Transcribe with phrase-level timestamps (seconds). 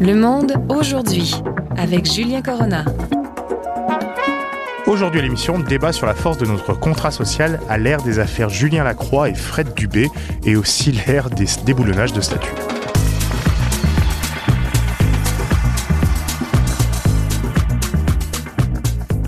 [0.00, 1.34] Le monde aujourd'hui
[1.76, 2.86] avec Julien Corona.
[4.86, 8.48] Aujourd'hui à l'émission, débat sur la force de notre contrat social à l'ère des affaires
[8.48, 10.08] Julien Lacroix et Fred Dubé
[10.46, 12.54] et aussi l'ère des déboulonnages de statuts.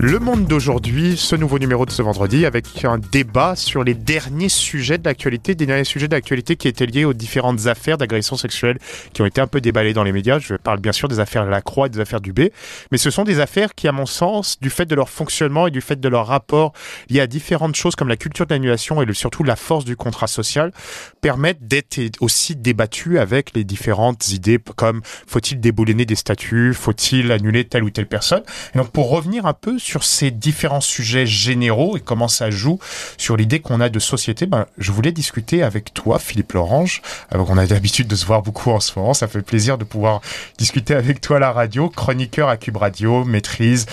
[0.04, 4.48] Le monde d'aujourd'hui, ce nouveau numéro de ce vendredi, avec un débat sur les derniers
[4.72, 8.78] sujets de l'actualité, des derniers sujets d'actualité qui étaient liés aux différentes affaires d'agression sexuelle
[9.12, 10.38] qui ont été un peu déballées dans les médias.
[10.38, 12.54] Je parle bien sûr des affaires Lacroix et des affaires Dubé,
[12.90, 15.70] mais ce sont des affaires qui, à mon sens, du fait de leur fonctionnement et
[15.70, 16.72] du fait de leur rapport
[17.10, 20.26] lié à différentes choses comme la culture de l'annulation et surtout la force du contrat
[20.26, 20.72] social,
[21.20, 27.66] permettent d'être aussi débattues avec les différentes idées comme faut-il déboulonner des statuts, faut-il annuler
[27.66, 28.42] telle ou telle personne.
[28.74, 32.78] Donc pour revenir un peu sur ces différents sujets généraux et comment ça joue
[33.18, 37.02] sur l'idée qu'on a de société, ben, je voulais discuter avec toi, Philippe Lorange.
[37.30, 39.14] Alors, on a l'habitude de se voir beaucoup en ce moment.
[39.14, 40.20] Ça fait plaisir de pouvoir
[40.58, 43.86] discuter avec toi à la radio, chroniqueur à Cube Radio, maîtrise,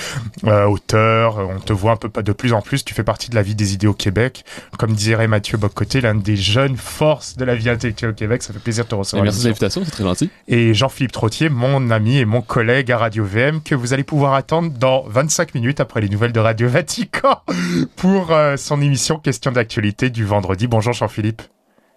[0.45, 1.37] euh, auteur.
[1.37, 2.83] On te voit un peu de plus en plus.
[2.83, 4.43] Tu fais partie de la vie des idées au Québec.
[4.77, 8.43] Comme dirait Mathieu Bocoté, l'un des jeunes forces de la vie intellectuelle au Québec.
[8.43, 9.23] Ça fait plaisir de te recevoir.
[9.23, 10.29] Merci de l'invitation, c'est très gentil.
[10.47, 14.33] Et Jean-Philippe Trottier, mon ami et mon collègue à Radio VM, que vous allez pouvoir
[14.33, 17.41] attendre dans 25 minutes après les nouvelles de Radio Vatican
[17.95, 20.58] pour euh, son émission Question d'actualité du vendredi.
[20.67, 21.43] Bonjour Jean-Philippe.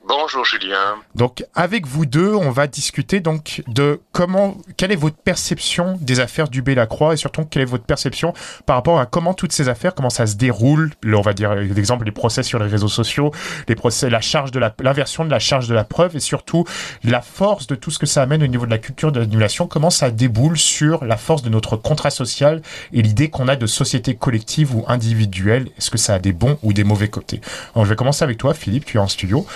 [0.08, 0.97] Bonjour Julien.
[1.14, 6.19] Donc avec vous deux, on va discuter donc de comment, quelle est votre perception des
[6.19, 8.34] affaires du Lacroix et surtout quelle est votre perception
[8.67, 10.91] par rapport à comment toutes ces affaires, comment ça se déroule.
[11.05, 13.31] on va dire l'exemple les procès sur les réseaux sociaux,
[13.69, 16.64] les procès, la charge de la, l'inversion de la charge de la preuve et surtout
[17.05, 19.69] la force de tout ce que ça amène au niveau de la culture de l'annulation,
[19.69, 22.61] comment ça déboule sur la force de notre contrat social
[22.92, 25.69] et l'idée qu'on a de société collective ou individuelle.
[25.78, 27.41] Est-ce que ça a des bons ou des mauvais côtés?
[27.75, 29.47] Alors je vais commencer avec toi, Philippe, tu es en studio.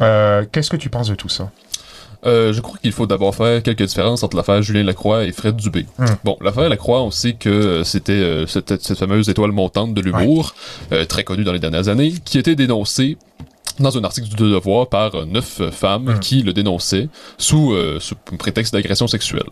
[0.00, 1.50] Euh, qu'est-ce que tu penses de tout ça?
[2.24, 5.56] Euh, je crois qu'il faut d'abord faire quelques différences entre l'affaire Julien Lacroix et Fred
[5.56, 5.86] Dubé.
[5.98, 6.06] Hmm.
[6.22, 10.54] Bon, l'affaire Lacroix, on sait que euh, c'était cette, cette, fameuse étoile montante de l'humour,
[11.08, 13.18] très connue dans les dernières années, qui était dénoncée
[13.80, 16.20] dans un article du Devoir par neuf femmes hmm.
[16.20, 17.08] qui le dénonçaient
[17.38, 19.48] sous, sous prétexte d'agression sexuelle.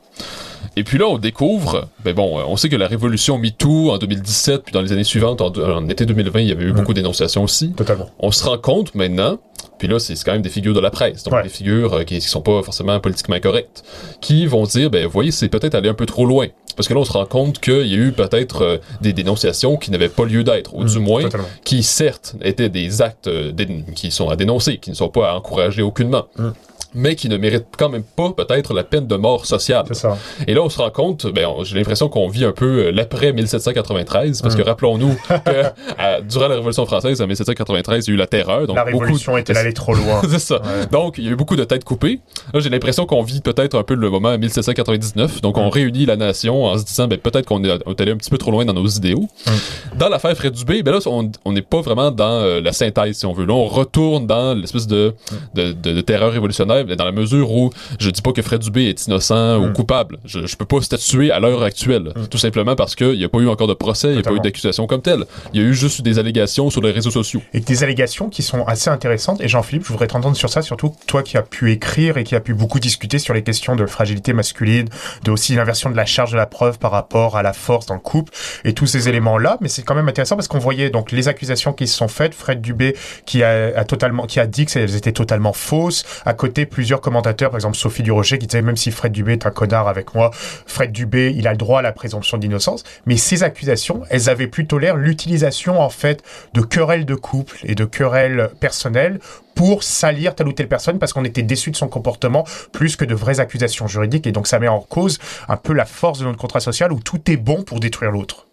[0.76, 4.62] Et puis là, on découvre, ben bon, on sait que la révolution MeToo en 2017,
[4.64, 6.76] puis dans les années suivantes, en, été 2020, il y avait eu hmm.
[6.76, 7.72] beaucoup dénonciations aussi.
[7.72, 8.10] Totalement.
[8.18, 9.38] On se rend compte maintenant
[9.80, 12.20] puis là, c'est quand même des figures de la presse, donc des figures euh, qui,
[12.20, 13.82] sont pas forcément politiquement correctes,
[14.20, 16.48] qui vont dire, ben, vous voyez, c'est peut-être aller un peu trop loin.
[16.76, 19.78] Parce que là, on se rend compte qu'il y a eu peut-être euh, des dénonciations
[19.78, 21.28] qui n'avaient pas lieu d'être, ou du mmh, moins,
[21.64, 23.52] qui certes étaient des actes euh,
[23.94, 26.26] qui sont à dénoncer, qui ne sont pas à encourager aucunement.
[26.36, 26.50] Mmh
[26.94, 29.84] mais qui ne mérite quand même pas peut-être la peine de mort sociale.
[29.92, 30.18] Ça.
[30.46, 33.32] Et là, on se rend compte, ben, j'ai l'impression qu'on vit un peu euh, l'après
[33.32, 34.64] 1793, parce que mm.
[34.64, 38.66] rappelons-nous que durant la Révolution française, en 1793, il y a eu la terreur.
[38.66, 40.22] Donc la Révolution était allée trop loin.
[40.28, 40.60] C'est ça.
[40.90, 42.20] Donc, il y a eu beaucoup de têtes coupées.
[42.52, 45.40] Là, j'ai l'impression qu'on vit peut-être un peu le moment 1799.
[45.40, 45.70] Donc, on mm.
[45.70, 47.70] réunit la nation en se disant, ben, peut-être qu'on est,
[48.00, 49.28] allé un petit peu trop loin dans nos idéaux.
[49.46, 49.98] Mm.
[49.98, 53.26] Dans l'affaire Fred Dubé, ben là, on n'est pas vraiment dans euh, la synthèse, si
[53.26, 53.44] on veut.
[53.44, 55.14] Là, on retourne dans l'espèce de,
[55.54, 59.06] de, de terreur révolutionnaire dans la mesure où je dis pas que Fred Dubé est
[59.06, 59.72] innocent ou mm.
[59.72, 60.18] coupable.
[60.24, 62.26] Je, je peux pas statuer à l'heure actuelle, mm.
[62.28, 64.32] tout simplement parce qu'il n'y a pas eu encore de procès, il n'y a pas
[64.32, 65.24] eu d'accusation comme telle.
[65.52, 67.42] Il y a eu juste des allégations sur les réseaux sociaux.
[67.52, 69.40] Et des allégations qui sont assez intéressantes.
[69.40, 72.34] Et Jean-Philippe, je voudrais t'entendre sur ça, surtout toi qui as pu écrire et qui
[72.34, 74.88] as pu beaucoup discuter sur les questions de fragilité masculine,
[75.24, 77.94] de aussi l'inversion de la charge de la preuve par rapport à la force dans
[77.94, 78.32] le couple
[78.64, 79.58] et tous ces éléments-là.
[79.60, 82.34] Mais c'est quand même intéressant parce qu'on voyait donc les accusations qui se sont faites,
[82.34, 82.96] Fred Dubé
[83.26, 86.04] qui a, a totalement, qui a dit que elles étaient totalement fausses.
[86.24, 89.46] À côté, plusieurs commentateurs, par exemple Sophie Durocher, qui disait même si Fred Dubé est
[89.46, 92.84] un connard avec moi, Fred Dubé, il a le droit à la présomption d'innocence.
[93.06, 96.22] Mais ces accusations, elles avaient plutôt l'air l'utilisation en fait
[96.54, 99.18] de querelles de couple et de querelles personnelles
[99.54, 103.04] pour salir telle ou telle personne parce qu'on était déçu de son comportement plus que
[103.04, 104.26] de vraies accusations juridiques.
[104.26, 107.00] Et donc ça met en cause un peu la force de notre contrat social où
[107.00, 108.46] tout est bon pour détruire l'autre.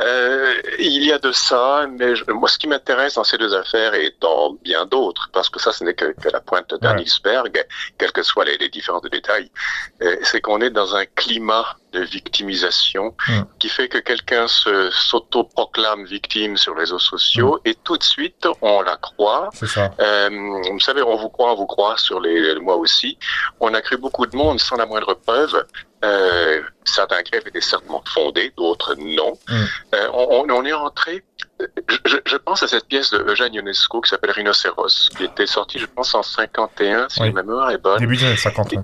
[0.00, 3.94] Euh, il y a de ça, mais moi, ce qui m'intéresse dans ces deux affaires
[3.94, 7.64] et dans bien d'autres, parce que ça, ce n'est que, la pointe d'un iceberg,
[7.98, 9.50] quels que soient les, les différents détails,
[10.02, 13.14] euh, c'est qu'on est dans un climat de victimisation
[13.58, 18.48] qui fait que quelqu'un se s'auto-proclame victime sur les réseaux sociaux et tout de suite
[18.62, 19.50] on la croit.
[20.00, 20.30] Euh,
[20.70, 23.18] vous savez, on vous croit, on vous croit sur les, moi aussi.
[23.60, 25.66] On a cru beaucoup de monde sans la moindre preuve.
[26.04, 29.38] Euh, certains grèves étaient certainement fondés, d'autres non.
[29.48, 29.64] Mm.
[29.94, 31.24] Euh, on, on, est entré.
[31.60, 35.78] Je, je, pense à cette pièce de Eugène Ionesco qui s'appelle Rhinocéros, qui était sortie,
[35.78, 38.00] je pense, en 51, si ma mémoire est bonne.
[38.00, 38.74] Début des années 50.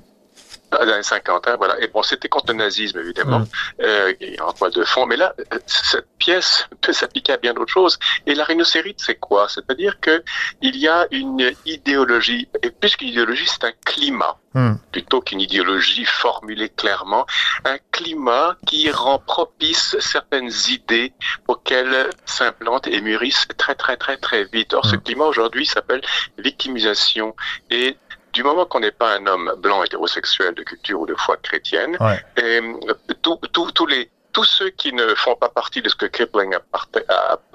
[0.71, 1.81] Dans les 50 ans, voilà.
[1.81, 3.47] Et bon, c'était contre le nazisme, évidemment, mm.
[3.83, 4.13] euh,
[4.43, 5.07] en toile de fond.
[5.07, 5.35] Mais là,
[5.67, 7.99] cette pièce peut s'appliquer à bien d'autres choses.
[8.27, 9.49] Et la rhinocérite, c'est quoi?
[9.49, 10.23] C'est-à-dire que
[10.61, 14.75] il y a une idéologie, et puisqu'une idéologie, c'est un climat, mm.
[14.93, 17.27] plutôt qu'une idéologie formulée clairement,
[17.65, 21.13] un climat qui rend propice certaines idées
[21.47, 24.75] auxquelles s'implantent et mûrissent très, très, très, très vite.
[24.75, 25.01] Or, ce mm.
[25.01, 26.03] climat aujourd'hui s'appelle
[26.39, 27.35] victimisation
[27.71, 27.97] et
[28.39, 31.99] du moment qu'on n'est pas un homme blanc hétérosexuel de culture ou de foi chrétienne,
[32.37, 32.61] et
[33.21, 36.55] tous les tous ceux qui ne font pas partie de ce que Kipling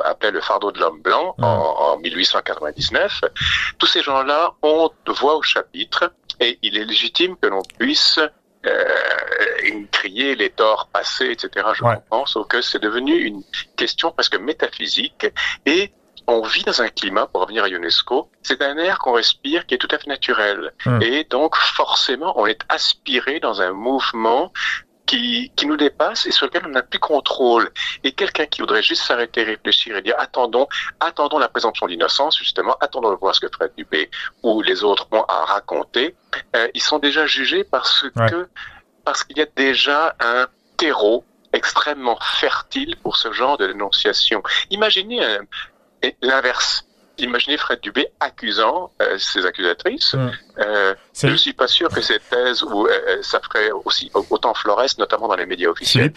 [0.03, 3.21] appelait le fardeau de l'homme blanc en, 1899,
[3.77, 8.19] tous ces gens-là ont voix au chapitre et il est légitime que l'on puisse
[8.65, 8.83] euh,
[9.91, 11.67] crier les torts passés, etc.
[11.73, 13.41] Je pense, sauf que c'est devenu une
[13.77, 15.27] question presque métaphysique
[15.65, 15.93] et
[16.27, 19.75] on vit dans un climat, pour revenir à UNESCO, c'est un air qu'on respire qui
[19.75, 20.73] est tout à fait naturel.
[20.85, 21.01] Hmm.
[21.01, 24.51] Et donc, forcément, on est aspiré dans un mouvement
[25.05, 27.69] qui, qui nous dépasse et sur lequel on n'a plus contrôle.
[28.03, 30.67] Et quelqu'un qui voudrait juste s'arrêter, réfléchir et dire attendons,
[30.99, 34.09] attendons la présomption d'innocence, justement, attendons de voir ce que Fred Dubé
[34.43, 36.15] ou les autres ont à raconter,
[36.55, 38.47] euh, ils sont déjà jugés parce que
[39.03, 40.47] parce qu'il y a déjà un
[40.77, 44.41] terreau extrêmement fertile pour ce genre de dénonciation.
[44.71, 45.41] Imaginez un,
[46.03, 46.85] et l'inverse.
[47.19, 50.15] Imaginez Fred Dubé accusant euh, ses accusatrices.
[50.57, 54.53] Euh, je ne suis pas sûr que cette thèse où euh, ça ferait aussi autant
[54.53, 56.11] florès, notamment dans les médias officiels.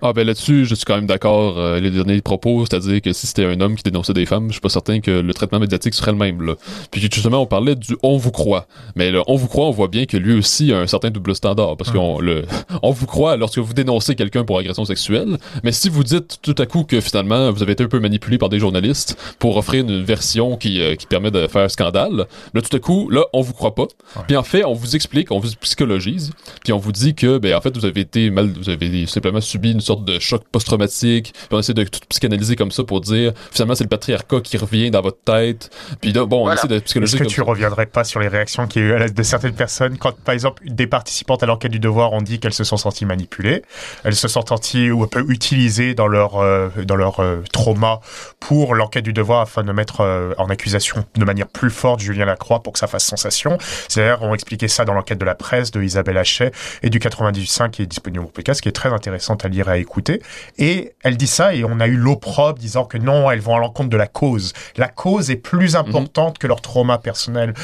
[0.00, 1.58] Ah ben là-dessus, je suis quand même d'accord.
[1.58, 4.52] Euh, les derniers propos, c'est-à-dire que si c'était un homme qui dénonçait des femmes, je
[4.52, 6.42] suis pas certain que le traitement médiatique serait le même.
[6.42, 6.54] Là.
[6.90, 8.66] Puis justement, on parlait du on vous croit.
[8.96, 11.34] Mais le on vous croit, on voit bien que lui aussi a un certain double
[11.34, 11.76] standard.
[11.76, 12.44] Parce qu'on le
[12.82, 15.38] on vous croit lorsque vous dénoncez quelqu'un pour agression sexuelle.
[15.62, 18.38] Mais si vous dites tout à coup que finalement vous avez été un peu manipulé
[18.38, 22.62] par des journalistes pour offrir une version qui, euh, qui permet de faire scandale, là
[22.62, 23.86] tout à coup, là, on vous croit pas.
[24.26, 26.32] Puis en fait, on vous explique, on vous psychologise,
[26.64, 29.40] puis on vous dit que ben en fait vous avez été mal, vous avez simplement
[29.42, 33.00] subi une sorte de choc post-traumatique, puis on essaie de tout psychanalyser comme ça pour
[33.00, 35.70] dire finalement c'est le patriarcat qui revient dans votre tête.
[36.00, 37.18] Puis là, bon, on essaie de psychologiser.
[37.18, 39.54] Est-ce que tu reviendrais pas sur les réactions qu'il y a eu à de certaines
[39.54, 42.76] personnes quand par exemple des participantes à l'enquête du devoir ont dit qu'elles se sont
[42.76, 43.62] senties manipulées,
[44.04, 48.00] elles se sont senties ou un peu utilisées dans leur euh, dans leur euh, trauma
[48.40, 52.24] pour l'enquête du devoir afin de mettre euh, en accusation de manière plus forte Julien
[52.24, 53.58] Lacroix pour que ça fasse sensation.
[53.88, 56.52] C'est-à-dire on expliqué ça dans l'enquête de la presse de Isabelle Hachet
[56.82, 59.72] et du 95 qui est disponible PK, ce qui est très intéressant à lire et
[59.72, 60.22] à écouter.
[60.58, 63.58] Et elle dit ça et on a eu l'opprobre disant que non, elles vont à
[63.58, 64.52] l'encontre de la cause.
[64.76, 67.54] La cause est plus importante que leur trauma personnel.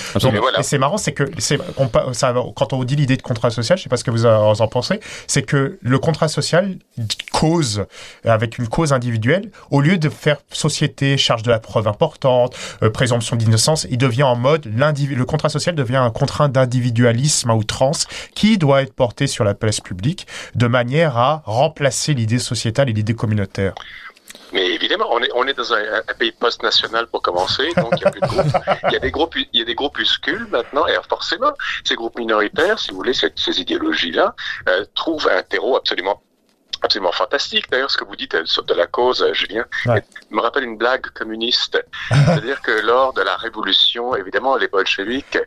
[0.59, 1.25] Et c'est marrant, c'est que
[2.13, 4.69] ça, quand on dit l'idée de contrat social, je sais pas ce que vous en
[4.69, 6.77] pensez, c'est que le contrat social
[7.33, 7.85] cause
[8.25, 12.91] avec une cause individuelle, au lieu de faire société, charge de la preuve importante, euh,
[12.91, 18.07] présomption d'innocence, il devient en mode le contrat social devient un contrat d'individualisme à outrance
[18.35, 22.93] qui doit être porté sur la place publique de manière à remplacer l'idée sociétale et
[22.93, 23.75] l'idée communautaire.
[24.53, 28.21] Mais évidemment, on est, dans un, pays post-national pour commencer, donc il y a plus
[28.21, 28.57] de groupes.
[28.85, 31.53] Il y a des groupes, il groupuscules maintenant, et forcément,
[31.85, 34.35] ces groupes minoritaires, si vous voulez, ces, ces idéologies-là,
[34.69, 36.23] euh, trouvent un terreau absolument
[36.83, 37.71] absolument fantastique.
[37.71, 39.65] D'ailleurs, ce que vous dites de la cause, euh, Julien,
[40.31, 41.83] me rappelle une blague communiste.
[42.09, 45.39] C'est-à-dire que lors de la révolution, évidemment, les bolcheviks,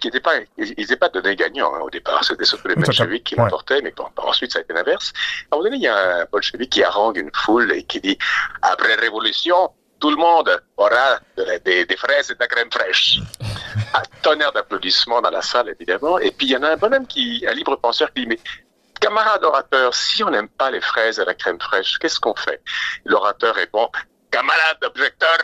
[0.00, 2.24] qui n'étaient pas, ils n'étaient pas donnés gagnants hein, au départ.
[2.24, 5.12] C'était surtout les bolcheviks qui l'emportaient, mais bon, ensuite ça a été l'inverse.
[5.50, 8.00] À un moment donné, il y a un bolchevique qui harangue une foule et qui
[8.00, 8.18] dit
[8.62, 13.20] après révolution, tout le monde aura des, fraises et de la crème fraîche.
[13.94, 16.18] un tonnerre d'applaudissements dans la salle, évidemment.
[16.18, 18.38] Et puis, il y en a un bonhomme qui, un libre penseur, qui dit, mais
[19.00, 22.62] Camarade orateur, si on n'aime pas les fraises et la crème fraîche, qu'est-ce qu'on fait?
[23.04, 23.90] L'orateur répond,
[24.30, 25.38] camarade objecteur,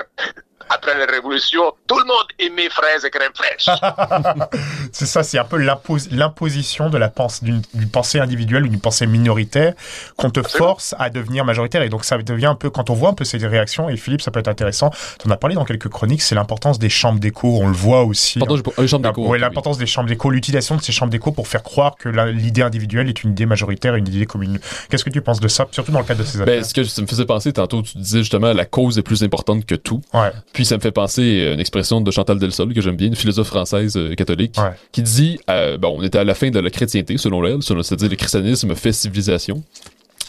[0.68, 3.68] après la Révolution, tout le monde aimait fraises et crème fraîche.
[4.92, 9.06] c'est ça, c'est un peu l'imposition de la pensée, d'une pensée individuelle ou d'une pensée
[9.06, 9.74] minoritaire
[10.16, 11.82] qu'on te force à devenir majoritaire.
[11.82, 14.22] Et donc ça devient un peu, quand on voit un peu ces réactions, et Philippe,
[14.22, 17.20] ça peut être intéressant, tu en as parlé dans quelques chroniques, c'est l'importance des chambres
[17.20, 18.38] d'écho, on le voit aussi.
[18.38, 19.26] Pardon, les chambres d'écho.
[19.28, 22.62] Oui, l'importance des chambres d'écho, l'utilisation de ces chambres d'écho pour faire croire que l'idée
[22.62, 24.58] individuelle est une idée majoritaire et une idée commune.
[24.88, 26.64] Qu'est-ce que tu penses de ça, surtout dans le cadre de ces ben, affaires?
[26.64, 29.66] Ce que ça me faisait penser tantôt, tu disais justement la cause est plus importante
[29.66, 30.00] que tout.
[30.12, 30.30] Ouais.
[30.52, 33.16] Puis ça me fait penser à une expression de Chantal Delsol que j'aime bien, une
[33.16, 34.56] philosophe française euh, catholique,
[34.92, 38.10] qui dit euh, bon, on était à la fin de la chrétienté selon elle, c'est-à-dire
[38.10, 39.62] le christianisme fait civilisation.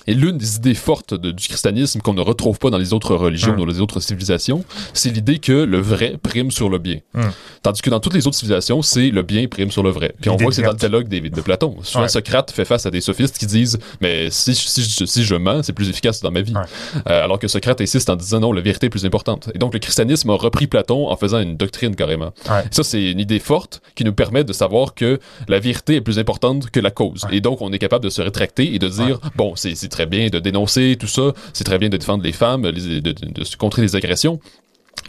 [0.08, 3.15] Et l'une des idées fortes de, du christianisme qu'on ne retrouve pas dans les autres
[3.15, 3.58] religions, Mm.
[3.58, 6.98] dans les autres civilisations, c'est l'idée que le vrai prime sur le bien.
[7.13, 7.22] Mm.
[7.63, 10.13] Tandis que dans toutes les autres civilisations, c'est le bien prime sur le vrai.
[10.22, 11.77] Puis on voit que c'est dans le dialogue des- de Platon.
[11.84, 12.10] Souvent, Ouais.
[12.10, 15.62] Socrate fait face à des sophistes qui disent Mais si, si, si, si je mens,
[15.63, 16.53] c'est plus efficace dans ma vie.
[16.53, 16.62] Ouais.
[17.10, 19.50] Euh, alors que Socrate insiste en disant non, la vérité est plus importante.
[19.53, 22.34] Et donc le christianisme a repris Platon en faisant une doctrine carrément.
[22.50, 22.63] Ouais.
[22.72, 26.17] Ça, c'est une idée forte qui nous permet de savoir que la vérité est plus
[26.20, 27.25] importante que la cause.
[27.31, 30.05] Et donc, on est capable de se rétracter et de dire, bon, c'est c'est très
[30.05, 33.95] bien de dénoncer tout ça, c'est très bien de défendre les femmes, de, contrer les
[33.98, 34.39] agressions.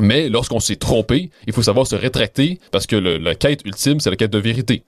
[0.00, 4.00] Mais lorsqu'on s'est trompé, il faut savoir se rétracter parce que le- la quête ultime,
[4.00, 4.82] c'est la quête de vérité.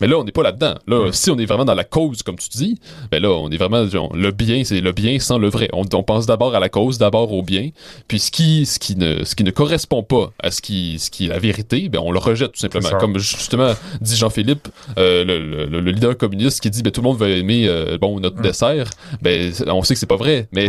[0.00, 0.74] Mais là, on n'est pas là-dedans.
[0.86, 2.78] Là, si on est vraiment dans la cause, comme tu dis,
[3.10, 5.68] ben là, on est vraiment genre, le bien, c'est le bien sans le vrai.
[5.72, 7.70] On, on pense d'abord à la cause, d'abord au bien.
[8.08, 11.10] Puis ce qui, ce qui ne, ce qui ne correspond pas à ce qui, ce
[11.10, 12.88] qui est la vérité, ben on le rejette tout simplement.
[12.98, 17.08] Comme justement dit Jean-Philippe, euh, le, le- le leader communiste qui dit, ben tout le
[17.08, 18.88] monde va aimer euh, bon notre dessert.
[19.22, 20.68] Ben on sait que c'est pas vrai, mais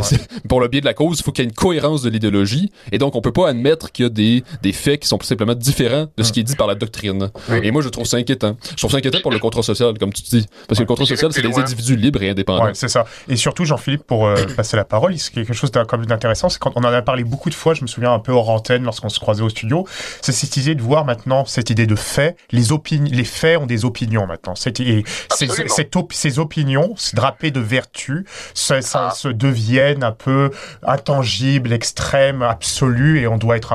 [0.50, 2.72] pour le bien de la cause, il faut qu'il y ait une cohérence de l'idéologie.
[2.92, 5.26] Et donc on peut pas admettre qu'il y a des, des faits qui sont tout
[5.26, 7.30] simplement différents de ce qui est dit par la doctrine.
[7.64, 8.58] Et moi je trouve ça inquiétant.
[8.72, 11.06] Je trouve ça inquiétant pour le contrat social, comme tu dis, parce que le contrat
[11.06, 12.66] social, c'est des individus libres et indépendants.
[12.66, 13.06] Ouais, c'est ça.
[13.28, 16.60] Et surtout, Jean-Philippe, pour euh, passer la parole, il y a quelque chose d'intéressant, c'est
[16.60, 18.84] quand on en a parlé beaucoup de fois, je me souviens un peu hors antenne
[18.84, 19.86] lorsqu'on se croisait au studio,
[20.22, 22.36] c'est cette idée de voir maintenant cette idée de fait.
[22.52, 24.56] Les, opini- les faits ont des opinions maintenant.
[24.56, 25.04] Cette- et
[25.34, 25.74] ces, Absolument.
[25.76, 29.12] cette op- ces opinions, drapées de vertu, ça, ça Ah.
[29.16, 30.52] se deviennent un peu
[30.98, 33.67] intangibles, extrêmes, absolues, et on doit être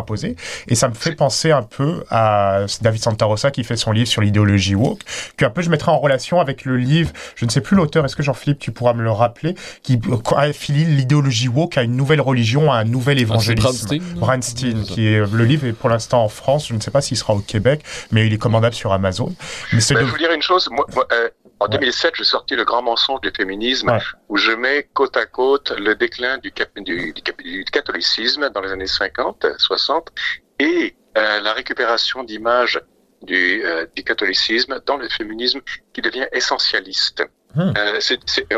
[0.69, 4.23] Et ça me fait penser un peu à David Santarossa qui fait son livre sur
[4.23, 5.01] l'idéologie woke,
[5.37, 8.05] que un peu je mettrai en relation avec le livre, je ne sais plus l'auteur,
[8.05, 10.01] est-ce que Jean-Philippe, tu pourras me le rappeler, qui
[10.37, 13.99] affilie l'idéologie woke à une nouvelle religion, à un nouvel Ah, évangélisme.
[14.17, 17.17] Bronstein, qui est, le livre est pour l'instant en France, je ne sais pas s'il
[17.17, 19.35] sera au Québec, mais il est commandable sur Amazon.
[19.73, 20.69] Mais c'est Ben, de- je veux dire une chose.
[20.71, 21.29] Moi, moi, euh,
[21.62, 21.78] en Ouais.
[21.78, 23.99] 2007, j'ai sorti le grand mensonge du féminisme, Ouais.
[24.28, 28.50] où je mets côte à côte le déclin du, cap- du, du cap- du catholicisme
[28.50, 30.11] dans les années 50, 60,
[30.59, 32.81] et euh, la récupération d'images
[33.23, 35.61] du, euh, du catholicisme dans le féminisme
[35.92, 37.23] qui devient essentialiste.
[37.54, 37.73] Hmm.
[37.76, 38.00] Euh,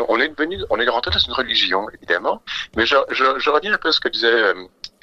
[0.07, 2.41] on est devenu, on est rentré dans une religion évidemment,
[2.77, 4.53] mais je, je, je reviens un peu à ce que disait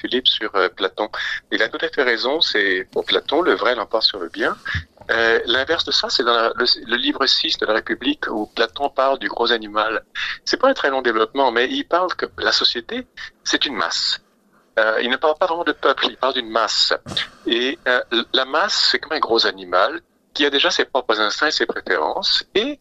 [0.01, 1.09] Philippe sur Platon.
[1.51, 2.41] Il a tout à fait raison.
[2.41, 4.57] C'est pour Platon, le vrai l'emporte sur le bien.
[5.11, 9.19] Euh, L'inverse de ça, c'est dans le livre 6 de la République où Platon parle
[9.19, 10.03] du gros animal.
[10.45, 13.07] C'est pas un très long développement, mais il parle que la société,
[13.43, 14.21] c'est une masse.
[14.79, 16.93] Euh, il ne parle pas vraiment de peuple, il parle d'une masse.
[17.45, 18.01] Et euh,
[18.33, 20.01] la masse, c'est comme un gros animal
[20.33, 22.43] qui a déjà ses propres instincts et ses préférences.
[22.55, 22.79] Et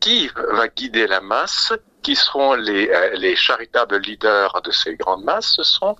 [0.00, 5.24] qui va guider la masse Qui seront les, euh, les charitables leaders de ces grandes
[5.24, 5.96] masses Ce sont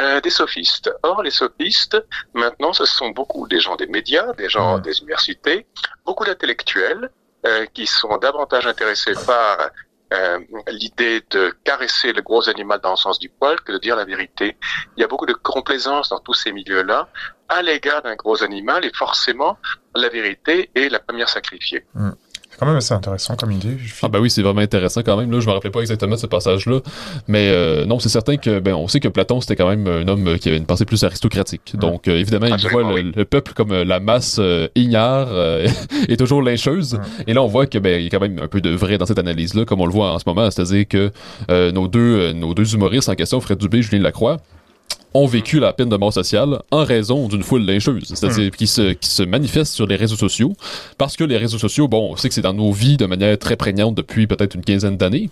[0.00, 0.90] euh, des sophistes.
[1.02, 1.96] Or, les sophistes,
[2.34, 4.82] maintenant, ce sont beaucoup des gens des médias, des gens Mm.
[4.82, 5.66] des universités,
[6.04, 7.10] beaucoup d'intellectuels
[7.46, 9.70] euh, qui sont davantage intéressés par
[10.12, 10.38] euh,
[10.68, 14.04] l'idée de caresser le gros animal dans le sens du poil que de dire la
[14.04, 14.56] vérité.
[14.96, 17.08] Il y a beaucoup de complaisance dans tous ces milieux-là
[17.48, 19.56] à l'égard d'un gros animal et forcément
[19.94, 21.86] la vérité est la première sacrifiée.
[21.94, 22.29] C'est
[22.60, 23.76] quand même assez intéressant comme idée.
[24.02, 25.30] Ah ben oui, c'est vraiment intéressant quand même.
[25.30, 26.80] Là, je me rappelais pas exactement de ce passage-là,
[27.26, 30.06] mais euh, non, c'est certain que ben on sait que Platon c'était quand même un
[30.08, 31.72] homme qui avait une pensée plus aristocratique.
[31.74, 33.12] Donc euh, évidemment, il voit le, oui.
[33.16, 35.66] le peuple comme euh, la masse euh, ignare euh,
[36.08, 36.94] et toujours lyncheuse.
[36.94, 37.24] Ouais.
[37.26, 38.98] Et là, on voit que ben il y a quand même un peu de vrai
[38.98, 41.10] dans cette analyse-là, comme on le voit en ce moment, c'est-à-dire que
[41.50, 44.36] euh, nos deux euh, nos deux humoristes en question, Fred Dubé, et Julien Lacroix
[45.14, 48.92] ont vécu la peine de mort sociale en raison d'une foule lyncheuse, c'est-à-dire qui se
[48.92, 50.52] qui se manifeste sur les réseaux sociaux
[50.98, 53.38] parce que les réseaux sociaux, bon, on sait que c'est dans nos vies de manière
[53.38, 55.28] très prégnante depuis peut-être une quinzaine d'années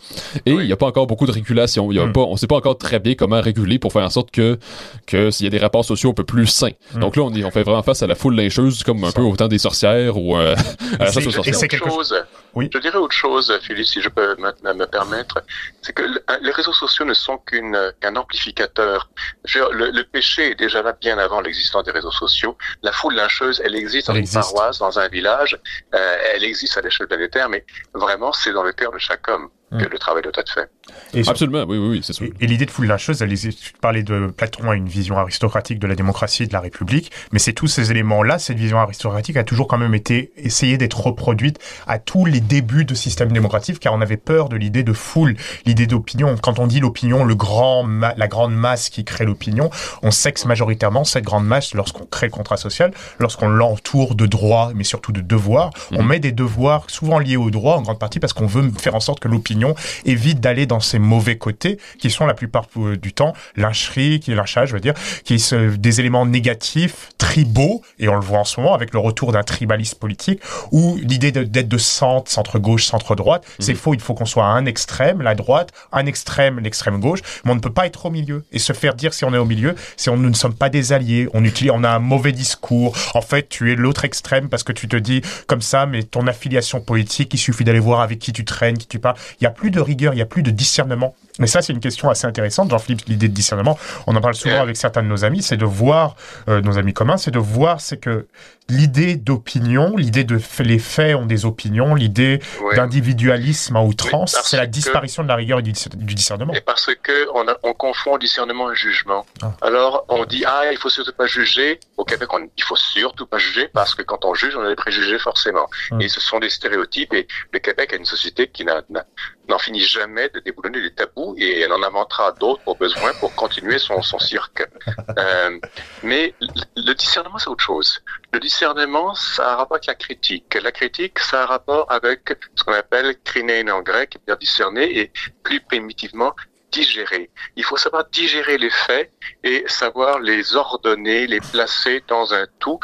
[0.47, 2.13] et il n'y a pas encore beaucoup de régulation, il y a Mm.
[2.13, 4.59] pas on sait pas encore très bien comment réguler pour faire en sorte que
[5.07, 6.71] que s'il y a des rapports sociaux un peu plus sains.
[6.95, 7.01] Mm.
[7.01, 9.23] Donc là on est on fait vraiment face à la foule lyncheuse comme un peu
[9.23, 10.55] au temps des sorcières ou euh,
[10.99, 11.57] à la chasse aux sorcières.
[11.57, 12.15] autre quelque chose.
[12.55, 12.69] Oui.
[12.75, 15.39] Je dirais autre chose, Philippe, si je peux me, me- me permettre,
[15.83, 19.11] c'est que le- les réseaux sociaux ne sont qu'une qu'un amplificateur.
[19.45, 22.57] Je le, le péché est déjà là bien avant l'existence des réseaux sociaux.
[22.83, 24.41] La foule lyncheuse, elle existe dans Elle une existe.
[24.53, 25.59] paroisse, dans un village,
[25.95, 29.49] euh, elle existe à l'échelle planétaire, mais vraiment, c'est dans le cœur de chaque homme
[29.71, 29.89] que Mm.
[29.91, 30.71] le travail doit être fait.
[31.15, 32.27] Et Absolument, oui oui, oui c'est sûr.
[32.27, 35.79] Et, et l'idée de foule lyncheuse, elle, tu parlais de Platon a une vision aristocratique
[35.79, 39.37] de la démocratie et de la République, mais c'est tous ces éléments-là, cette vision aristocratique
[39.37, 43.79] a toujours quand même été essayée d'être reproduite à tous les débuts de système démocratique,
[43.81, 46.37] car on avait peur de l'idée de foule, l'idée d'opinion.
[46.43, 49.71] Quand on dit l'opinion, le grand, la grande masse qui crée l'opinion,
[50.03, 54.25] on sait que majoritairement cette grande masse, lorsqu'on crée le contrat social, lorsqu'on l'entoure de
[54.27, 56.09] droits, mais surtout de devoirs, on Mhm.
[56.09, 59.01] met des devoirs souvent liés aux droits en grande partie parce qu'on veut faire en
[59.01, 59.58] sorte que l'opinion
[60.05, 62.67] évite d'aller dans ces mauvais côtés qui sont la plupart
[63.01, 67.83] du temps lyncherie, qui est lynchage, je veux dire, qui sont des éléments négatifs, tribaux,
[67.99, 70.41] et on le voit en ce moment avec le retour d'un tribalisme politique,
[70.73, 73.79] où l'idée d'être de centre, centre-gauche, centre-droite, c'est mhm.
[73.79, 73.95] faux.
[73.95, 77.55] Il faut qu'on soit à un extrême, la droite, un extrême, l'extrême gauche, mais on
[77.55, 78.45] ne peut pas être au milieu.
[78.53, 80.69] Et se faire dire si on est au milieu, si on, nous ne sommes pas
[80.69, 82.97] des alliés, on utilise, on a un mauvais discours.
[83.15, 86.27] En fait, tu es l'autre extrême parce que tu te dis comme ça, mais ton
[86.27, 89.17] affiliation politique, il suffit d'aller voir avec qui tu traînes, qui tu parles.
[89.41, 91.15] Il n'y a plus de rigueur, il n'y a plus de discernement.
[91.39, 93.79] Mais ça, c'est une question assez intéressante, Jean-Philippe, l'idée de discernement.
[94.07, 96.17] On en parle souvent avec certains de nos amis, c'est de voir,
[96.49, 98.27] euh, nos amis communs, c'est de voir, c'est que
[98.69, 102.41] l'idée d'opinion, l'idée de les faits ont des opinions, l'idée
[102.75, 106.53] d'individualisme à outrance, c'est la disparition de la rigueur du, discernement.
[106.55, 109.25] Et parce que on, on confond discernement et jugement.
[109.43, 109.53] Ah.
[109.63, 111.81] Alors on dit ah il faut surtout pas juger.
[112.09, 114.77] Québec on, il faut surtout pas juger parce que quand on juge on a des
[114.77, 115.69] préjugés forcément.
[115.91, 116.01] Hum.
[116.01, 120.29] Et ce sont des stéréotypes et le Québec a une société qui n'en finit jamais
[120.31, 124.19] de déboulonner les tabous et elle en inventera d'autres au besoin pour continuer son, son
[124.19, 124.67] cirque.
[125.19, 125.59] Euh,
[126.03, 128.01] mais le discernement c'est autre chose.
[128.33, 130.55] Le discernement, ça a un rapport avec la critique.
[130.63, 134.99] La critique, ça a un rapport avec ce qu'on appelle krinein en grec, dire discerner,
[135.01, 135.13] et
[135.43, 136.35] plus primitivement
[136.73, 137.31] digérer.
[137.57, 139.13] Il faut savoir digérer les faits
[139.45, 142.79] et savoir les ordonner, les placer dans un tout,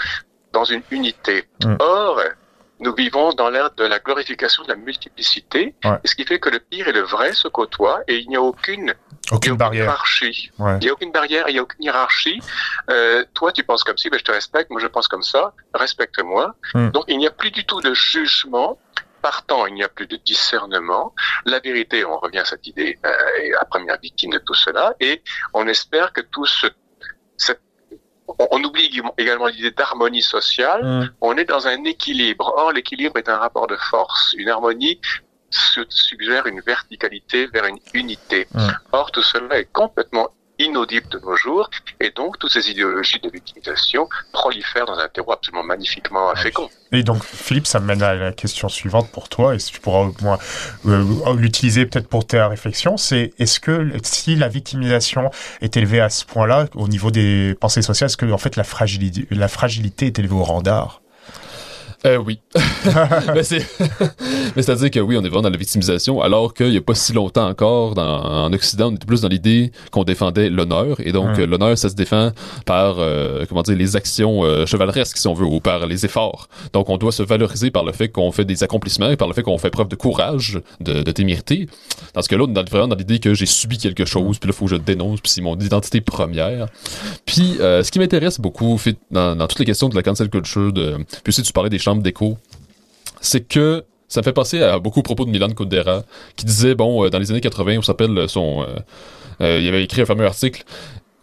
[0.53, 1.45] dans une unité.
[1.65, 1.77] Mm.
[1.81, 2.21] Or,
[2.81, 5.75] nous vivons dans l'ère de la glorification de la multiplicité,
[6.05, 8.43] ce qui fait que le pire et le vrai se côtoient et il n'y a
[8.43, 8.95] aucune,
[9.31, 9.85] aucune, barrière.
[9.85, 10.51] hiérarchie.
[10.59, 12.41] Il n'y a aucune barrière, il n'y a aucune hiérarchie.
[12.91, 15.55] Euh, toi, tu penses comme ci, ben, je te respecte, moi je pense comme ça,
[15.73, 16.55] respecte-moi.
[16.75, 16.91] Hmm.
[16.91, 18.79] Donc il n'y a plus du tout de jugement.
[19.25, 21.15] Partant, il n'y a plus de discernement.
[21.47, 24.95] La vérité, on revient à cette idée, euh, est la première victime de tout cela,
[25.01, 25.23] et
[25.55, 26.67] on espère que tout ce,
[27.39, 27.63] cette
[28.51, 30.85] on oublie également l'idée d'harmonie sociale.
[30.85, 31.15] Mmh.
[31.23, 32.53] On est dans un équilibre.
[32.55, 34.35] Or, l'équilibre est un rapport de force.
[34.37, 35.01] Une harmonie
[35.51, 38.47] suggère une verticalité vers une unité.
[38.53, 38.69] Mmh.
[38.93, 40.29] Or, tout cela est complètement
[40.59, 41.69] inaudible de nos jours,
[42.01, 46.69] et donc toutes ces idéologies de victimisation prolifèrent dans un terreau absolument magnifiquement fécond.
[46.93, 49.81] Et donc, Philippe, ça me mène à la question suivante pour toi, et si tu
[49.81, 50.39] pourras au moins
[50.87, 55.31] euh, l'utiliser peut-être pour ta réflexion, c'est est-ce que si la victimisation
[55.61, 58.65] est élevée à ce point-là, au niveau des pensées sociales, est-ce que en fait la
[58.65, 61.01] fragilité, la fragilité est élevée au rang d'art?
[62.07, 62.39] Euh, oui.
[63.35, 63.63] mais c'est,
[64.71, 66.95] à dire que oui, on est vraiment dans la victimisation, alors qu'il n'y a pas
[66.95, 71.13] si longtemps encore, dans, en Occident, on était plus dans l'idée qu'on défendait l'honneur, et
[71.13, 72.33] donc l'honneur, ça se défend
[72.67, 76.49] par, euh, comment dire, les actions euh, chevaleresques, si on veut, ou par les efforts.
[76.73, 79.35] Donc on doit se valoriser par le fait qu'on fait des accomplissements, et par le
[79.35, 81.69] fait qu'on fait preuve de courage, de, de témérité.
[82.13, 84.55] Parce que là, on est vraiment dans l'idée que j'ai subi quelque chose, puis là,
[84.55, 86.67] il faut que je dénonce, puis c'est mon identité première.
[87.25, 88.79] Puis, euh, ce qui m'intéresse beaucoup,
[89.11, 91.79] dans, dans toutes les questions de la cancel culture, de, puis aussi tu parlais des
[92.03, 92.39] d'écho,
[93.21, 96.05] c'est que ça me fait penser à beaucoup de propos de Milan Kundera,
[96.37, 98.63] qui disait, bon, euh, dans les années 80, on s'appelle son...
[98.63, 98.79] Euh,
[99.41, 100.63] euh, il avait écrit un fameux article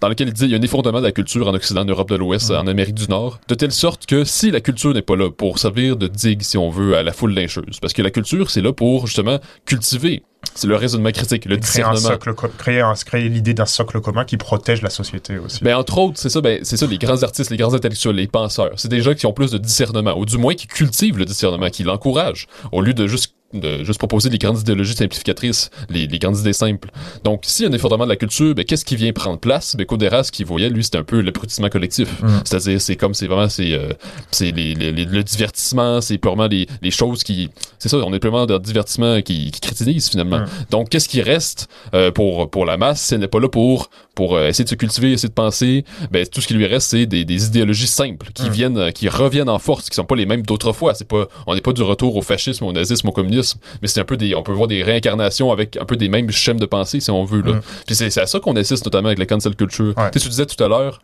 [0.01, 1.85] dans lequel il dit il y a un effondrement de la culture en Occident, en
[1.85, 5.03] Europe de l'Ouest, en Amérique du Nord, de telle sorte que si la culture n'est
[5.03, 8.01] pas là pour servir de digue, si on veut, à la foule lyncheuse, parce que
[8.01, 10.23] la culture, c'est là pour justement cultiver
[10.53, 12.09] c'est le raisonnement critique, le créer discernement.
[12.09, 15.63] Un socle, créer, créer l'idée d'un socle commun qui protège la société aussi.
[15.63, 18.27] Ben, entre autres, c'est ça, ben, c'est ça, les grands artistes, les grands intellectuels, les
[18.27, 18.73] penseurs.
[18.75, 21.69] C'est des gens qui ont plus de discernement, ou du moins qui cultivent le discernement,
[21.69, 26.19] qui l'encouragent, au lieu de juste de juste proposer les grandes idéologies simplificatrices, les, les
[26.19, 26.89] grandes idées simples.
[27.23, 29.75] Donc, s'il y a un effondrement de la culture, ben, qu'est-ce qui vient prendre place?
[29.75, 32.21] Ben, Codera, ce qu'il voyait, lui, c'est un peu l'abrutissement collectif.
[32.21, 32.27] Mm.
[32.45, 33.93] C'est-à-dire, c'est comme, c'est vraiment, c'est, euh,
[34.31, 38.19] c'est les, les, le divertissement, c'est purement les, les choses qui, c'est ça, on est
[38.19, 40.39] purement dans le divertissement qui, qui critinise, finalement.
[40.39, 40.47] Mm.
[40.69, 43.89] Donc, qu'est-ce qui reste, euh, pour, pour la masse, si elle n'est pas là pour,
[44.15, 46.89] pour euh, essayer de se cultiver, essayer de penser, ben, tout ce qui lui reste,
[46.89, 48.53] c'est des, des idéologies simples, qui mm.
[48.53, 50.93] viennent, qui reviennent en force, qui sont pas les mêmes d'autrefois.
[50.93, 53.40] C'est pas, on n'est pas du retour au fascisme, au nazisme, au communisme
[53.81, 56.31] mais c'est un peu des, on peut voir des réincarnations avec un peu des mêmes
[56.31, 57.53] schèmes de pensée, si on veut, là.
[57.53, 57.61] Mm.
[57.85, 59.93] Puis c'est à ça qu'on assiste notamment avec la cancel culture.
[60.11, 61.01] Tu disais tout à l'heure,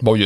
[0.00, 0.16] Bon,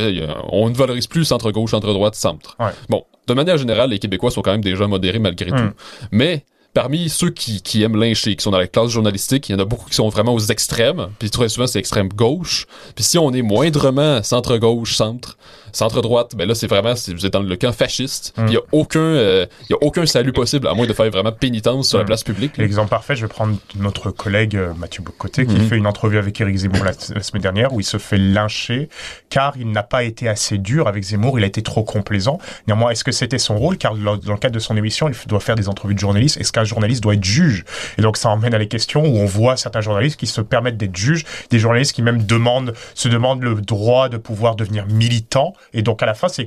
[0.50, 2.56] on ne valorise plus centre-gauche, centre-droite, centre.
[2.88, 5.56] Bon, de manière générale, les Québécois sont quand même déjà modérés malgré mm.
[5.56, 5.74] tout.
[6.12, 9.54] Mais parmi ceux qui, qui aiment lyncher, qui sont dans la classe journalistique, il y
[9.54, 11.08] en a beaucoup qui sont vraiment aux extrêmes.
[11.18, 12.66] Puis très souvent, c'est extrême gauche.
[12.94, 15.38] Puis si on est moindrement centre-gauche, centre,
[15.76, 18.34] centre-droite, ben là, c'est vraiment, vous êtes dans le camp fasciste.
[18.38, 21.10] Il y a aucun, euh, il y a aucun salut possible, à moins de faire
[21.10, 22.56] vraiment pénitence sur la place publique.
[22.56, 25.68] L'exemple parfait, je vais prendre notre collègue euh, Mathieu Bocoté, qui mhm.
[25.68, 28.88] fait une entrevue avec Éric Zemmour la, semaine dernière, où il se fait lyncher,
[29.28, 32.38] car il n'a pas été assez dur avec Zemmour, il a été trop complaisant.
[32.66, 33.76] Néanmoins, est-ce que c'était son rôle?
[33.76, 36.38] Car dans le cadre de son émission, il doit faire des entrevues de journalistes.
[36.38, 37.64] Est-ce qu'un journaliste doit être juge?
[37.98, 40.78] Et donc, ça emmène à les questions où on voit certains journalistes qui se permettent
[40.78, 45.52] d'être juges, des journalistes qui même demandent, se demandent le droit de pouvoir devenir militant.
[45.72, 46.46] Et donc, à la fin, c'est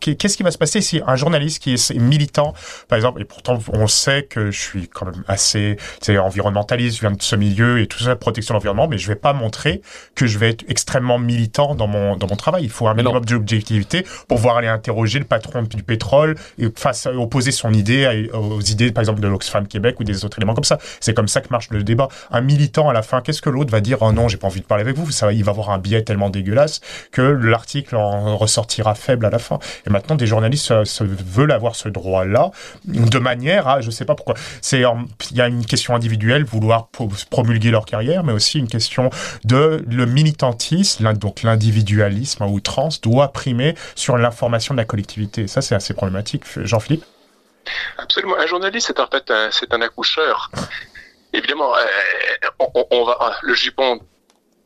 [0.00, 2.54] qu'est-ce qui va se passer si un journaliste qui est militant,
[2.88, 5.76] par exemple, et pourtant on sait que je suis quand même assez,
[6.08, 9.16] environnementaliste, je viens de ce milieu et tout ça, protection de l'environnement, mais je vais
[9.16, 9.82] pas montrer
[10.14, 12.64] que je vais être extrêmement militant dans mon dans mon travail.
[12.64, 17.06] Il faut un minimum d'objectivité pour pouvoir aller interroger le patron du pétrole et face
[17.06, 20.64] opposer son idée aux idées, par exemple, de l'Oxfam Québec ou des autres éléments comme
[20.64, 20.78] ça.
[21.00, 22.08] C'est comme ça que marche le débat.
[22.30, 23.98] Un militant à la fin, qu'est-ce que l'autre va dire?
[24.00, 25.10] Oh non, j'ai pas envie de parler avec vous.
[25.10, 26.80] Ça, il va avoir un biais tellement dégueulasse
[27.10, 29.58] que l'article en ressortira faible à la fin.
[29.88, 32.50] Et maintenant, des journalistes veulent avoir ce droit-là
[32.84, 34.34] de manière à, je sais pas pourquoi.
[34.72, 34.86] Il
[35.32, 36.88] y a une question individuelle, vouloir
[37.30, 39.08] promulguer leur carrière, mais aussi une question
[39.44, 45.46] de le militantisme, donc l'individualisme à outrance doit primer sur l'information de la collectivité.
[45.46, 46.44] Ça, c'est assez problématique.
[46.56, 47.04] Jean-Philippe?
[47.96, 48.36] Absolument.
[48.38, 48.92] Un journaliste,
[49.50, 50.50] c'est un accoucheur.
[51.32, 54.00] Évidemment, euh, on, va le jupon.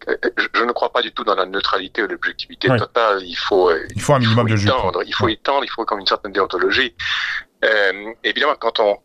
[0.09, 0.17] Euh,
[0.55, 3.23] je ne crois pas du tout dans la neutralité ou l'objectivité totale.
[3.23, 4.93] Il faut, euh, il faut un minimum de jupon.
[5.07, 6.95] Il faut étendre, il faut comme une certaine déontologie.
[8.25, 8.99] évidemment, quand on,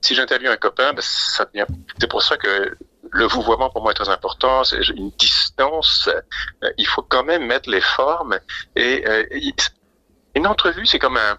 [0.00, 1.66] si j'interviewe un copain, ben, ça devient,
[1.98, 2.76] c'est pour ça que
[3.10, 4.64] le vouvoiement pour moi est très important.
[4.64, 6.08] C'est une distance.
[6.78, 8.38] il faut quand même mettre les formes
[8.76, 9.04] et
[10.34, 11.38] une entrevue, c'est comme un,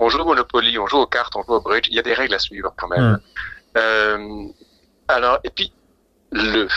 [0.00, 1.88] on joue au Monopoly, on joue aux cartes, on joue au bridge.
[1.88, 3.18] Il y a des règles à suivre quand même.
[3.76, 4.46] Euh,
[5.08, 5.72] alors, et puis,
[6.30, 6.68] le,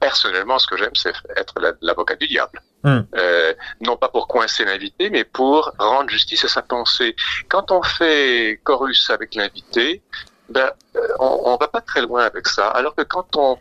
[0.00, 2.62] personnellement, ce que j'aime, c'est être l'avocat du diable.
[2.84, 3.00] Hmm.
[3.16, 7.16] Euh, non pas pour coincer l'invité, mais pour rendre justice à sa pensée.
[7.48, 10.02] Quand on fait chorus avec l'invité,
[10.48, 12.68] ben, euh, on, on va pas très loin avec ça.
[12.68, 13.58] Alors que quand on,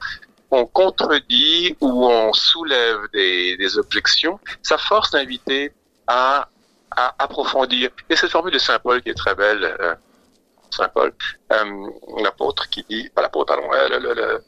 [0.51, 5.73] on contredit ou on soulève des, des objections, ça force l'invité
[6.05, 6.47] à
[6.91, 7.91] à approfondir.
[8.09, 9.95] Et cette formule de Saint Paul qui est très belle, euh,
[10.71, 11.13] Saint Paul,
[11.53, 11.89] euh,
[12.23, 14.43] l'apôtre qui dit, pas l'apôtre, pardon, euh, le, le,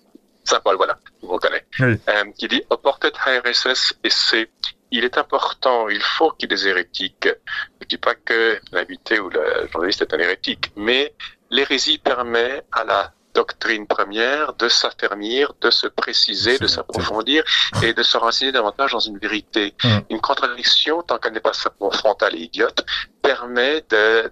[0.50, 4.50] Saint Paul, voilà, vous reconnaissez, euh, qui dit, opportet HRSS, et c'est,
[4.90, 7.28] il est important, il faut qu'il y ait des hérétiques.
[7.28, 11.14] Je ne dis pas que l'invité ou le journaliste est un hérétique, mais
[11.52, 17.44] l'hérésie permet à la doctrine première, de s'affermir, de se préciser, de s'approfondir
[17.84, 19.76] et de se renseigner davantage dans une vérité.
[19.84, 20.02] Hum.
[20.10, 22.84] Une contradiction, tant qu'elle n'est pas simplement frontale et idiote,
[23.22, 24.32] permet de,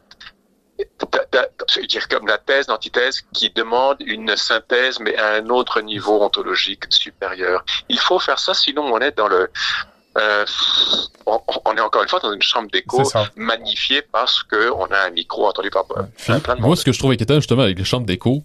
[0.78, 6.22] de, dire comme la thèse, l'antithèse, qui demande une synthèse, mais à un autre niveau
[6.22, 7.64] ontologique supérieur.
[7.90, 9.50] Il faut faire ça, sinon on est dans le,
[10.18, 10.46] euh,
[11.26, 13.04] on, est encore une fois dans une chambre d'écho
[13.36, 16.06] magnifiée parce que on a un micro entendu par plein
[16.38, 16.60] de monde.
[16.60, 18.44] Moi, ce que je trouve inquiétant justement avec les chambres d'écho,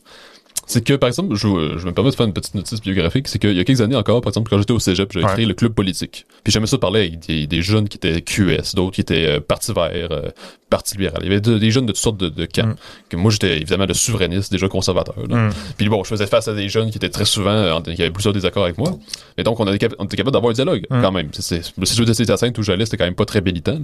[0.72, 3.38] c'est que, par exemple, je, je, me permets de faire une petite notice biographique, c'est
[3.38, 5.54] qu'il y a quelques années encore, par exemple, quand j'étais au cégep, j'avais créé le
[5.54, 6.26] club politique.
[6.42, 9.40] Puis j'aimais ça parler avec des, des, jeunes qui étaient QS, d'autres qui étaient euh,
[9.40, 10.30] Parti vert, euh,
[10.70, 11.20] Parti libéral.
[11.22, 12.66] Il y avait des jeunes de toutes sortes de, de camps.
[12.66, 12.76] Mm.
[13.10, 15.14] Que moi, j'étais évidemment le souverainiste, déjà conservateur.
[15.18, 15.50] Mm.
[15.76, 18.10] Puis bon, je faisais face à des jeunes qui étaient très souvent, euh, qui avaient
[18.10, 18.92] plusieurs désaccords avec moi.
[19.36, 21.02] Et donc, on, était, on était capable d'avoir un dialogue, mm.
[21.02, 21.28] quand même.
[21.32, 23.78] C'est, de Cité Sainte où j'allais, c'était quand même pas très bénitant.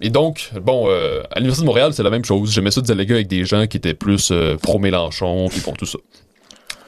[0.00, 2.52] Et donc, bon, euh, à l'Université de Montréal, c'est la même chose.
[2.52, 5.86] J'aimais ça de dialoguer avec des gens qui étaient plus euh, pro-Mélenchon, puis bon, tout
[5.86, 5.98] ça.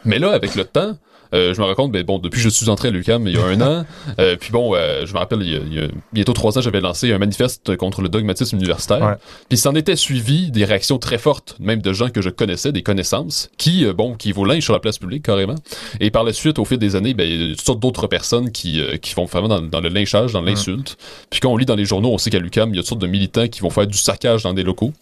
[0.04, 0.96] Mais là, avec le temps,
[1.34, 3.34] euh, je me rends compte, ben, bon, depuis que je suis entré à l'UQAM il
[3.34, 3.86] y a un an,
[4.18, 7.12] euh, puis bon, euh, je me rappelle, il y, a, bientôt trois ans, j'avais lancé
[7.12, 9.16] un manifeste contre le dogmatisme universitaire.
[9.48, 12.82] Puis s'en était suivi des réactions très fortes, même de gens que je connaissais, des
[12.82, 15.56] connaissances, qui, bon, qui vous lynchent sur la place publique carrément.
[16.00, 18.06] Et par la suite, au fil des années, ben, il y a toutes sortes d'autres
[18.06, 20.96] personnes qui, qui vont vraiment dans, dans, le lynchage, dans l'insulte.
[21.30, 22.88] Puis quand on lit dans les journaux, on sait qu'à l'UQAM, il y a toutes
[22.88, 24.92] sortes de militants qui vont faire du saccage dans des locaux.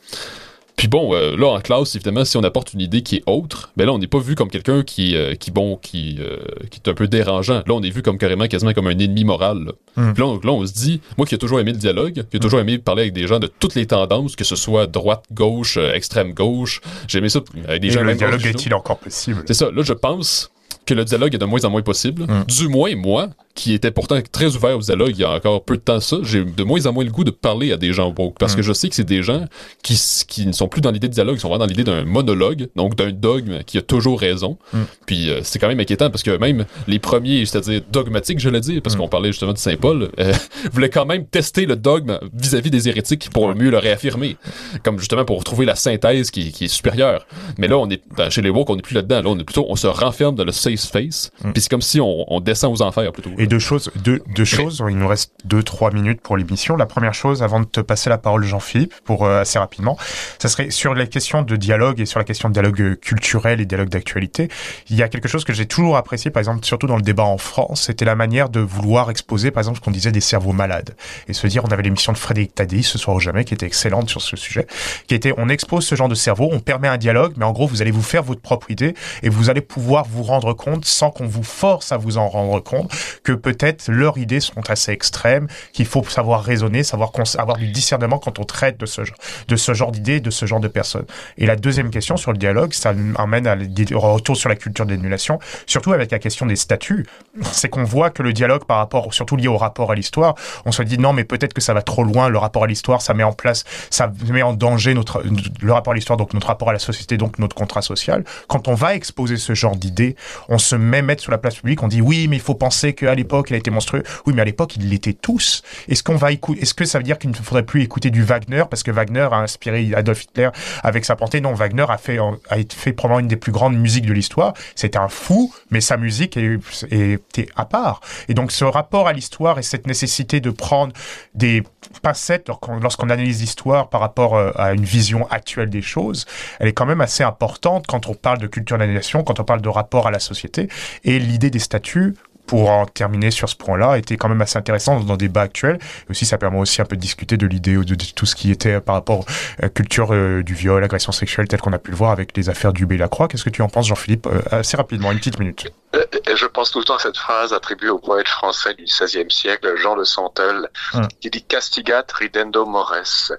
[0.78, 3.72] Puis bon, euh, là en classe, évidemment, si on apporte une idée qui est autre,
[3.76, 6.36] ben là on n'est pas vu comme quelqu'un qui, euh, qui bon, qui, euh,
[6.70, 7.64] qui est un peu dérangeant.
[7.66, 9.64] Là on est vu comme carrément, quasiment comme un ennemi moral.
[9.64, 9.72] Là.
[9.96, 10.12] Hmm.
[10.14, 12.60] Puis là, on, se dit, moi qui ai toujours aimé le dialogue, qui ai toujours
[12.60, 16.32] aimé parler avec des gens de toutes les tendances, que ce soit droite, gauche, extrême
[16.32, 18.04] gauche, j'ai aimé ça avec des Et gens.
[18.04, 19.42] Le dialogue est-il encore possible?
[19.46, 19.72] C'est ça.
[19.72, 20.52] Là, je pense
[20.86, 22.22] que le dialogue est de moins en moins possible.
[22.22, 22.44] Hmm.
[22.46, 25.76] Du moins, moi, qui était pourtant très ouvert au dialogue il y a encore peu
[25.76, 28.14] de temps ça, j'ai de moins en moins le goût de parler à des gens
[28.16, 28.64] woke parce que mm.
[28.64, 29.46] je sais que c'est des gens
[29.82, 32.04] qui, qui ne sont plus dans l'idée de dialogue, ils sont vraiment dans l'idée d'un
[32.04, 34.58] monologue, donc d'un dogme qui a toujours raison.
[34.72, 34.78] Mm.
[35.06, 38.60] Puis euh, c'est quand même inquiétant parce que même les premiers, c'est-à-dire dogmatiques, je l'ai
[38.60, 38.98] dit, parce mm.
[38.98, 40.32] qu'on parlait justement de Saint Paul, euh,
[40.72, 44.36] voulaient quand même tester le dogme vis-à-vis des hérétiques pour mieux le réaffirmer,
[44.84, 47.26] comme justement pour trouver la synthèse qui, qui est supérieure.
[47.58, 49.22] Mais là, on est ben, chez les woke, on n'est plus là-dedans.
[49.22, 51.32] Là, on est plutôt, on se renferme dans le safe space.
[51.42, 54.84] Puis c'est comme si on, on descend aux enfers plutôt deux choses, deux, deux choses.
[54.88, 56.76] Il nous reste deux, trois minutes pour l'émission.
[56.76, 59.96] La première chose, avant de te passer la parole, Jean-Philippe, pour euh, assez rapidement,
[60.38, 63.66] ça serait sur la question de dialogue et sur la question de dialogue culturel et
[63.66, 64.48] dialogue d'actualité.
[64.90, 67.24] Il y a quelque chose que j'ai toujours apprécié, par exemple, surtout dans le débat
[67.24, 70.52] en France, c'était la manière de vouloir exposer, par exemple, ce qu'on disait des cerveaux
[70.52, 70.94] malades.
[71.26, 73.66] Et se dire, on avait l'émission de Frédéric Tadei ce soir au jamais, qui était
[73.66, 74.66] excellente sur ce sujet,
[75.06, 77.66] qui était, on expose ce genre de cerveau, on permet un dialogue, mais en gros,
[77.66, 81.10] vous allez vous faire votre propre idée et vous allez pouvoir vous rendre compte, sans
[81.10, 82.92] qu'on vous force à vous en rendre compte,
[83.28, 88.18] que peut-être leurs idées sont assez extrêmes, qu'il faut savoir raisonner, savoir avoir du discernement
[88.18, 91.04] quand on traite de ce genre, d'idées, de ce genre de personnes.
[91.36, 93.54] Et la deuxième question sur le dialogue, ça amène à
[93.92, 97.04] retour sur la culture de l'émulation, surtout avec la question des statuts,
[97.42, 100.72] c'est qu'on voit que le dialogue par rapport, surtout lié au rapport à l'histoire, on
[100.72, 103.12] se dit non mais peut-être que ça va trop loin, le rapport à l'histoire, ça
[103.12, 105.22] met en place, ça met en danger notre,
[105.60, 108.24] le rapport à l'histoire, donc notre rapport à la société, donc notre contrat social.
[108.46, 110.16] Quand on va exposer ce genre d'idées,
[110.48, 112.94] on se met mettre sur la place publique, on dit oui mais il faut penser
[112.94, 114.02] qu'à l'époque il a été monstrueux.
[114.26, 115.62] Oui mais à l'époque ils l'étaient tous.
[115.88, 118.22] Est-ce qu'on va écouter, est-ce que ça veut dire qu'il ne faudrait plus écouter du
[118.22, 120.50] Wagner parce que Wagner a inspiré Adolf Hitler
[120.82, 124.06] avec sa pensée Non, Wagner a fait, a fait probablement une des plus grandes musiques
[124.06, 124.54] de l'histoire.
[124.74, 128.00] C'était un fou, mais sa musique était à part.
[128.28, 130.92] Et donc ce rapport à l'histoire et cette nécessité de prendre
[131.34, 131.62] des
[132.02, 132.48] pincettes
[132.82, 136.26] lorsqu'on analyse l'histoire par rapport euh, à une vision actuelle des choses,
[136.60, 139.60] elle est quand même assez importante quand on parle de culture nation, quand on parle
[139.60, 140.68] de rapport à la société.
[141.04, 142.14] Et l'idée des statuts,
[142.48, 145.78] pour en terminer sur ce point-là, était quand même assez intéressant dans le débat actuel.
[146.08, 148.34] Et aussi, ça permet aussi un peu de discuter de l'idée de, de, tout ce
[148.34, 149.24] qui était par rapport
[149.58, 152.36] à la culture euh, du viol, agression sexuelle, tel qu'on a pu le voir avec
[152.36, 153.28] les affaires du Lacroix.
[153.28, 155.70] Qu'est-ce que tu en penses, Jean-Philippe euh, Assez rapidement, une petite minute.
[155.94, 159.30] Euh, je pense tout le temps à cette phrase attribuée au poète français du XVIe
[159.30, 161.06] siècle, Jean de Santel, hum.
[161.20, 163.32] qui dit Castigat ridendo mores.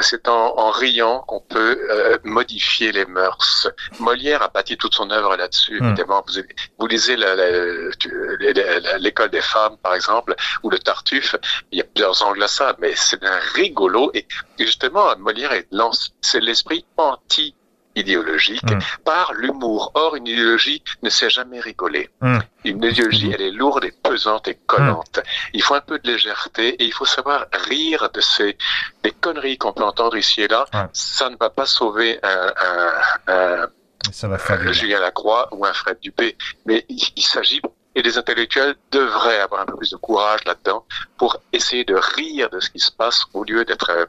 [0.00, 3.68] C'est en, en, riant qu'on peut euh, modifier les mœurs.
[4.00, 5.86] Molière a bâti toute son œuvre là-dessus, hmm.
[5.86, 6.24] évidemment.
[6.26, 6.42] Vous,
[6.78, 7.16] vous lisez
[8.98, 11.36] l'école des femmes, par exemple, ou le Tartuffe.
[11.70, 14.10] Il y a plusieurs angles à ça, mais c'est un rigolo.
[14.14, 14.26] Et
[14.58, 15.52] justement, Molière
[16.20, 17.54] c'est l'esprit anti
[17.94, 18.78] idéologique mm.
[19.04, 19.92] par l'humour.
[19.94, 22.10] Or, une idéologie ne sait jamais rigoler.
[22.20, 22.38] Mm.
[22.64, 25.20] Une idéologie, elle est lourde et pesante et collante.
[25.52, 28.56] Il faut un peu de légèreté et il faut savoir rire de ces
[29.02, 30.66] des conneries qu'on peut entendre ici et là.
[30.92, 32.52] Ça ne va pas sauver un,
[33.26, 33.68] un,
[34.12, 37.60] ça va faire Julien Lacroix ou un Fred Dupé, mais il, s'agit
[37.94, 40.84] et les intellectuels devraient avoir un peu plus de courage là-dedans
[41.16, 44.08] pour essayer de rire de ce qui se passe au lieu d'être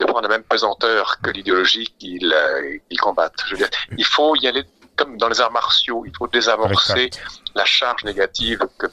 [0.00, 3.42] de prendre la même pesanteur que l'idéologie qu'ils euh, combattent.
[3.46, 4.64] Je veux dire, il faut y aller
[4.96, 7.10] comme dans les arts martiaux, il faut désamorcer
[7.54, 8.86] la charge négative que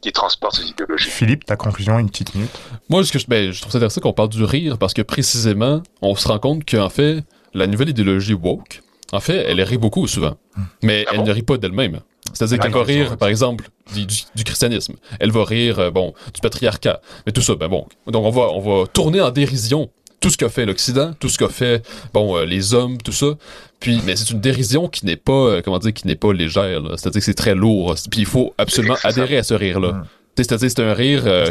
[0.00, 1.10] qui, transporte ces idéologies.
[1.10, 2.50] Philippe, ta conclusion, une petite minute.
[2.88, 5.02] Moi, ce que je, ben, je trouve ça intéressant qu'on parle du rire parce que
[5.02, 9.78] précisément, on se rend compte qu'en fait, la nouvelle idéologie woke, en fait, elle rit
[9.78, 10.62] beaucoup souvent, hmm.
[10.82, 12.00] mais ah elle ne rit pas d'elle-même.
[12.40, 14.94] C'est-à-dire qu'elle va rire, par exemple, du, christianisme.
[15.18, 17.02] Elle va rire, euh, bon, du patriarcat.
[17.26, 17.86] Mais tout ça, ben bon.
[18.06, 21.36] Donc on va, on va tourner en dérision tout ce qu'a fait l'Occident, tout ce
[21.36, 23.34] qu'a fait, bon, euh, les hommes, tout ça.
[23.78, 26.82] Puis, mais c'est une dérision qui n'est pas, euh, comment dire, qui n'est pas légère.
[26.96, 27.94] C'est-à-dire que c'est très lourd.
[28.10, 29.92] Puis il faut absolument adhérer à ce rire-là.
[29.92, 30.04] Mmh.
[30.36, 31.46] C'est-à-dire, c'est un rire euh,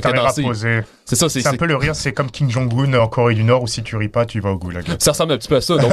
[1.05, 3.63] C'est ça, c'est un peu le rire, c'est comme Kim Jong-un en Corée du Nord
[3.63, 4.83] où si tu ris pas, tu vas au goulag.
[4.99, 5.77] Ça ressemble un petit peu à ça.
[5.77, 5.91] Donc,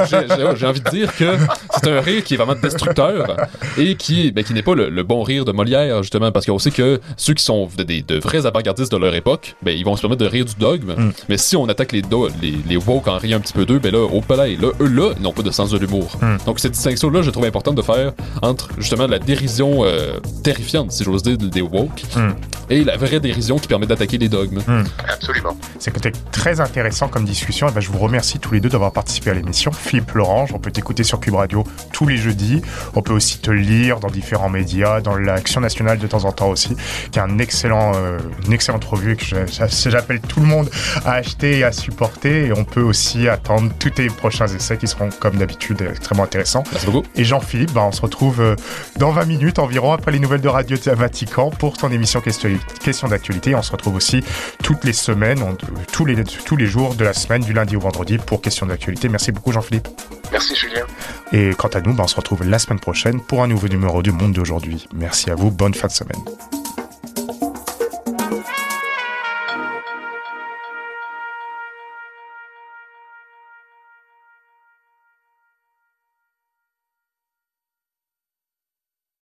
[0.57, 1.37] j'ai envie de dire que
[1.75, 3.37] c'est un rire qui est vraiment destructeur
[3.77, 6.71] et qui, ben, qui n'est pas le, bon rire de Molière, justement, parce qu'on sait
[6.71, 10.23] que ceux qui sont de, vrais avant-gardistes de leur époque, ben, ils vont se permettre
[10.23, 10.95] de rire du dogme.
[10.97, 11.13] Mm.
[11.29, 12.03] Mais si on attaque les,
[12.41, 14.89] les, les woke en riant un petit peu d'eux, ben là, au palais, là, eux,
[14.89, 16.19] là, n'ont pas de sens de l'humour.
[16.21, 16.37] Mm.
[16.47, 21.05] Donc, cette distinction-là, je trouve importante de faire entre, justement, la dérision euh, terrifiante, si
[21.05, 22.31] j'ose dire, des woke mm.
[22.71, 24.61] et la vraie dérision qui permet d'attaquer les dogmes.
[24.67, 24.85] Hmm.
[25.09, 25.57] Absolument.
[25.79, 27.69] C'est peut-être très intéressant comme discussion.
[27.69, 29.73] Et ben, je vous remercie tous les deux d'avoir participé à l'émission.
[29.73, 32.63] Philippe Lorange, on peut t'écouter sur Cube Radio tous les jeudis.
[32.95, 36.49] On peut aussi te lire dans différents médias, dans l'Action nationale de temps en temps
[36.49, 36.77] aussi,
[37.11, 40.71] qui est un excellent, euh, une excellente revue que j'appelle tout le monde
[41.05, 42.47] à acheter et à supporter.
[42.47, 46.65] Et on peut aussi attendre tous tes prochains essais qui seront, comme d'habitude, extrêmement intéressants.
[46.73, 47.07] Merci beaucoup.
[47.15, 48.57] Et Jean-Philippe, ben, on se retrouve euh,
[48.97, 52.51] dans 20 minutes environ après les nouvelles de Radio Vatican pour ton émission Question
[53.09, 53.55] d'actualité.
[53.55, 54.23] On se retrouve aussi
[54.63, 55.41] toutes les semaines,
[55.93, 59.09] tous, les, tous les jours de la semaine, du lundi au vendredi, pour Question d'actualité.
[59.09, 59.89] Merci beaucoup, Jean-Philippe.
[60.31, 60.85] Merci, Julien.
[61.33, 64.03] Et quant à nous, ben, on se retrouve la semaine prochaine pour un nouveau numéro
[64.03, 64.87] du Monde d'aujourd'hui.
[64.95, 65.51] Merci à vous.
[65.51, 66.23] Bonne fin de semaine.